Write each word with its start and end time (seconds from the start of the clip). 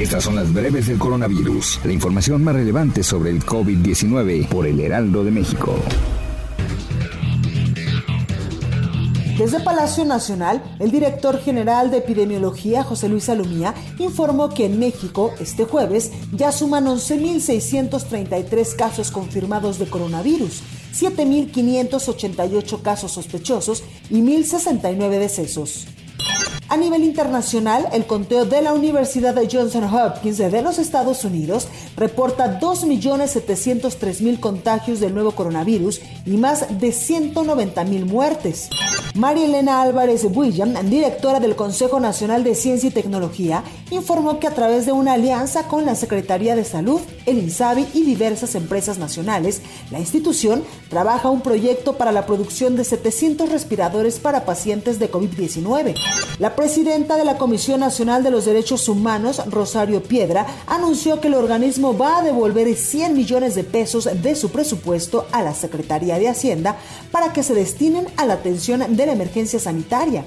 Estas 0.00 0.24
son 0.24 0.34
las 0.34 0.50
breves 0.50 0.86
del 0.86 0.98
coronavirus. 0.98 1.80
La 1.84 1.92
información 1.92 2.42
más 2.42 2.54
relevante 2.54 3.02
sobre 3.02 3.28
el 3.28 3.44
COVID-19 3.44 4.48
por 4.48 4.66
el 4.66 4.80
Heraldo 4.80 5.22
de 5.22 5.30
México. 5.30 5.74
Desde 9.36 9.60
Palacio 9.60 10.06
Nacional, 10.06 10.62
el 10.78 10.90
director 10.90 11.38
general 11.38 11.90
de 11.90 11.98
epidemiología, 11.98 12.82
José 12.82 13.10
Luis 13.10 13.24
Salomía, 13.24 13.74
informó 13.98 14.48
que 14.48 14.64
en 14.64 14.78
México, 14.78 15.34
este 15.38 15.66
jueves, 15.66 16.12
ya 16.32 16.50
suman 16.50 16.86
11.633 16.86 18.76
casos 18.76 19.10
confirmados 19.10 19.78
de 19.78 19.84
coronavirus, 19.84 20.62
7.588 20.98 22.80
casos 22.80 23.12
sospechosos 23.12 23.82
y 24.08 24.22
1.069 24.22 25.18
decesos. 25.18 25.86
A 26.70 26.76
nivel 26.76 27.02
internacional, 27.02 27.88
el 27.92 28.06
conteo 28.06 28.44
de 28.44 28.62
la 28.62 28.72
Universidad 28.72 29.34
de 29.34 29.48
Johnson 29.50 29.92
Hopkins 29.92 30.38
de 30.38 30.62
los 30.62 30.78
Estados 30.78 31.24
Unidos 31.24 31.66
reporta 31.96 32.60
2.703.000 32.60 34.38
contagios 34.38 35.00
del 35.00 35.12
nuevo 35.12 35.32
coronavirus 35.32 36.00
y 36.24 36.36
más 36.36 36.78
de 36.78 36.90
190.000 36.90 38.04
muertes. 38.04 38.70
María 39.16 39.46
Elena 39.46 39.82
Álvarez 39.82 40.30
Buillam, 40.30 40.74
directora 40.88 41.40
del 41.40 41.56
Consejo 41.56 41.98
Nacional 41.98 42.44
de 42.44 42.54
Ciencia 42.54 42.88
y 42.88 42.92
Tecnología, 42.92 43.64
informó 43.90 44.38
que 44.38 44.46
a 44.46 44.54
través 44.54 44.86
de 44.86 44.92
una 44.92 45.14
alianza 45.14 45.66
con 45.66 45.84
la 45.84 45.96
Secretaría 45.96 46.54
de 46.54 46.64
Salud, 46.64 47.00
el 47.26 47.38
INSABI 47.38 47.88
y 47.94 48.04
diversas 48.04 48.54
empresas 48.54 48.98
nacionales, 48.98 49.62
la 49.90 49.98
institución 49.98 50.62
trabaja 50.88 51.30
un 51.30 51.40
proyecto 51.40 51.94
para 51.94 52.12
la 52.12 52.26
producción 52.26 52.76
de 52.76 52.84
700 52.84 53.50
respiradores 53.50 54.20
para 54.20 54.44
pacientes 54.44 55.00
de 55.00 55.10
COVID-19. 55.10 55.96
La 56.38 56.54
presidenta 56.60 57.16
de 57.16 57.24
la 57.24 57.38
Comisión 57.38 57.80
Nacional 57.80 58.22
de 58.22 58.30
los 58.30 58.44
Derechos 58.44 58.86
Humanos, 58.86 59.40
Rosario 59.46 60.02
Piedra, 60.02 60.46
anunció 60.66 61.18
que 61.18 61.28
el 61.28 61.34
organismo 61.34 61.96
va 61.96 62.18
a 62.18 62.22
devolver 62.22 62.76
100 62.76 63.14
millones 63.14 63.54
de 63.54 63.64
pesos 63.64 64.06
de 64.20 64.34
su 64.34 64.50
presupuesto 64.50 65.26
a 65.32 65.40
la 65.40 65.54
Secretaría 65.54 66.18
de 66.18 66.28
Hacienda 66.28 66.76
para 67.10 67.32
que 67.32 67.42
se 67.42 67.54
destinen 67.54 68.08
a 68.18 68.26
la 68.26 68.34
atención 68.34 68.94
de 68.94 69.06
la 69.06 69.12
emergencia 69.12 69.58
sanitaria. 69.58 70.26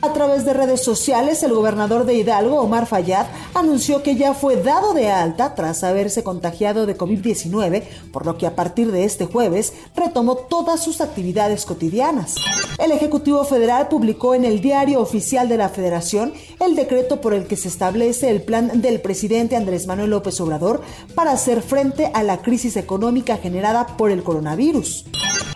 A 0.00 0.12
través 0.12 0.44
de 0.44 0.52
redes 0.52 0.80
sociales, 0.80 1.42
el 1.42 1.52
gobernador 1.52 2.04
de 2.04 2.14
Hidalgo, 2.14 2.60
Omar 2.60 2.86
Fayad, 2.86 3.26
anunció 3.52 4.04
que 4.04 4.14
ya 4.14 4.32
fue 4.32 4.54
dado 4.54 4.94
de 4.94 5.10
alta 5.10 5.56
tras 5.56 5.82
haberse 5.82 6.22
contagiado 6.22 6.86
de 6.86 6.96
COVID-19, 6.96 7.82
por 8.12 8.24
lo 8.24 8.38
que 8.38 8.46
a 8.46 8.54
partir 8.54 8.92
de 8.92 9.02
este 9.02 9.26
jueves 9.26 9.72
retomó 9.96 10.36
todas 10.36 10.84
sus 10.84 11.00
actividades 11.00 11.64
cotidianas. 11.64 12.36
El 12.78 12.92
Ejecutivo 12.92 13.44
Federal 13.44 13.88
publicó 13.88 14.36
en 14.36 14.44
el 14.44 14.60
Diario 14.60 15.00
Oficial 15.00 15.48
de 15.48 15.56
la 15.56 15.68
Federación 15.68 16.32
el 16.60 16.76
decreto 16.76 17.20
por 17.20 17.34
el 17.34 17.48
que 17.48 17.56
se 17.56 17.66
establece 17.66 18.30
el 18.30 18.42
plan 18.42 18.80
del 18.80 19.00
presidente 19.00 19.56
Andrés 19.56 19.88
Manuel 19.88 20.10
López 20.10 20.40
Obrador 20.40 20.80
para 21.16 21.32
hacer 21.32 21.60
frente 21.60 22.12
a 22.14 22.22
la 22.22 22.38
crisis 22.38 22.76
económica 22.76 23.36
generada 23.38 23.96
por 23.96 24.12
el 24.12 24.22
coronavirus. 24.22 25.06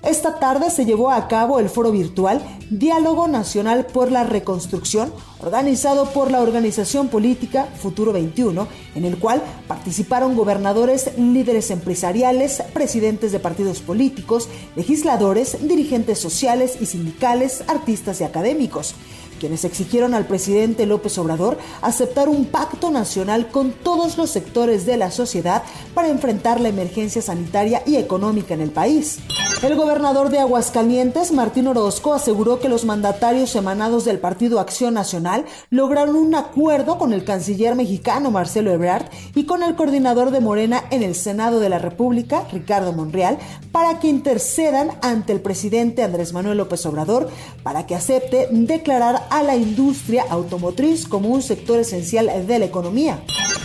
Esta 0.03 0.41
tarde 0.41 0.69
se 0.71 0.84
llevó 0.84 1.12
a 1.12 1.28
cabo 1.28 1.61
el 1.61 1.69
foro 1.69 1.93
virtual 1.93 2.43
Diálogo 2.71 3.28
Nacional 3.28 3.87
por 3.87 4.11
la 4.11 4.25
Reconstrucción, 4.32 5.12
organizado 5.41 6.06
por 6.12 6.31
la 6.31 6.41
organización 6.41 7.09
política 7.09 7.66
Futuro 7.81 8.12
21, 8.12 8.66
en 8.94 9.04
el 9.04 9.19
cual 9.19 9.43
participaron 9.69 10.37
gobernadores, 10.37 11.10
líderes 11.19 11.70
empresariales, 11.70 12.62
presidentes 12.72 13.32
de 13.32 13.41
partidos 13.41 13.81
políticos, 13.81 14.48
legisladores, 14.75 15.59
dirigentes 15.69 16.19
sociales 16.19 16.78
y 16.81 16.87
sindicales, 16.87 17.62
artistas 17.69 18.20
y 18.20 18.25
académicos 18.25 18.94
quienes 19.43 19.65
exigieron 19.65 20.15
al 20.15 20.29
presidente 20.29 20.87
López 20.87 21.19
Obrador 21.19 21.59
aceptar 21.81 22.29
un 22.29 22.45
pacto 22.45 22.93
nacional 22.93 23.49
con 23.49 23.73
todos 23.73 24.17
los 24.17 24.31
sectores 24.31 24.87
de 24.87 24.97
la 24.97 25.11
sociedad 25.11 25.65
para 25.95 26.11
enfrentar 26.11 26.61
la 26.61 26.69
emergencia 26.69 27.21
sanitaria 27.21 27.83
y 27.85 27.97
económica 27.97 28.55
en 28.55 28.61
el 28.61 28.71
país. 28.71 29.19
El 29.61 29.77
gobernador 29.77 30.31
de 30.31 30.39
Aguascalientes, 30.39 31.31
Martín 31.31 31.69
Orozco, 31.69 32.15
aseguró 32.15 32.59
que 32.59 32.69
los 32.69 32.85
mandatarios 32.85 33.55
emanados 33.55 34.05
del 34.05 34.19
Partido 34.19 34.59
Acción 34.59 34.95
Nacional 34.95 35.45
lograron 35.71 36.17
un 36.17 36.35
acuerdo 36.35 36.99
con 36.99 37.13
el 37.13 37.25
canciller 37.25 37.75
mexicano 37.75 38.31
Marcelo 38.31 38.73
Ebrard 38.73 39.07
y 39.35 39.45
con 39.45 39.63
el 39.63 39.77
coordinador 39.77 40.31
de 40.31 40.41
Morena 40.41 40.85
en 40.91 41.03
el 41.03 41.15
Senado 41.15 41.61
de 41.61 41.69
la 41.69 41.79
República, 41.79 42.45
Ricardo 42.51 42.93
Monreal, 42.93 43.39
para 43.71 44.01
que 44.01 44.09
intercedan 44.09 44.91
ante 45.01 45.33
el 45.33 45.41
presidente 45.41 46.03
Andrés 46.03 46.33
Manuel 46.33 46.59
López 46.59 46.85
Obrador 46.87 47.31
para 47.63 47.87
que 47.87 47.95
acepte 47.95 48.49
declarar 48.51 49.27
a 49.32 49.43
la 49.43 49.56
industria 49.56 50.26
automotriz 50.28 51.09
como 51.09 51.31
un 51.31 51.41
sector 51.41 51.81
esencial 51.81 52.47
de 52.47 52.59
la 52.59 52.66
economía. 52.66 53.22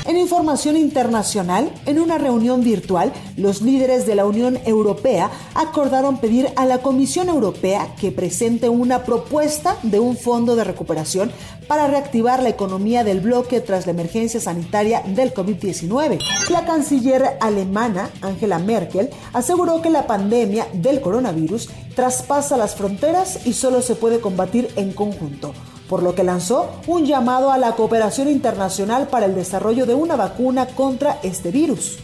En 0.07 0.15
información 0.15 0.77
internacional, 0.77 1.69
en 1.85 1.99
una 1.99 2.17
reunión 2.17 2.63
virtual, 2.63 3.11
los 3.35 3.61
líderes 3.61 4.05
de 4.05 4.15
la 4.15 4.25
Unión 4.25 4.57
Europea 4.65 5.29
acordaron 5.53 6.19
pedir 6.19 6.47
a 6.55 6.65
la 6.65 6.77
Comisión 6.77 7.27
Europea 7.27 7.93
que 7.99 8.13
presente 8.13 8.69
una 8.69 9.03
propuesta 9.03 9.75
de 9.83 9.99
un 9.99 10.15
fondo 10.15 10.55
de 10.55 10.63
recuperación 10.63 11.29
para 11.67 11.87
reactivar 11.87 12.41
la 12.41 12.47
economía 12.47 13.03
del 13.03 13.19
bloque 13.19 13.59
tras 13.59 13.85
la 13.85 13.91
emergencia 13.91 14.39
sanitaria 14.39 15.03
del 15.05 15.33
COVID-19. 15.33 16.19
La 16.51 16.63
canciller 16.65 17.37
alemana, 17.41 18.09
Angela 18.21 18.59
Merkel, 18.59 19.09
aseguró 19.33 19.81
que 19.81 19.89
la 19.89 20.07
pandemia 20.07 20.69
del 20.71 21.01
coronavirus 21.01 21.69
traspasa 21.97 22.55
las 22.55 22.75
fronteras 22.75 23.45
y 23.45 23.51
solo 23.51 23.81
se 23.81 23.95
puede 23.95 24.21
combatir 24.21 24.69
en 24.77 24.93
conjunto 24.93 25.51
por 25.89 26.03
lo 26.03 26.15
que 26.15 26.23
lanzó 26.23 26.69
un 26.87 27.05
llamado 27.05 27.51
a 27.51 27.57
la 27.57 27.73
cooperación 27.73 28.29
internacional 28.29 29.07
para 29.07 29.25
el 29.25 29.35
desarrollo 29.35 29.85
de 29.85 29.93
una 29.93 30.15
vacuna 30.15 30.67
contra 30.67 31.19
este 31.23 31.51
virus. 31.51 31.99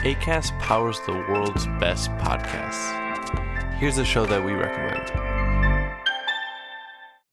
ACAST 0.04 0.52
powers 0.60 1.00
the 1.06 1.14
world's 1.14 1.66
best 1.80 2.12
podcasts. 2.18 2.92
Here's 3.80 4.00
a 4.00 4.04
show 4.04 4.26
that 4.26 4.44
we 4.44 4.52
recommend. 4.52 5.33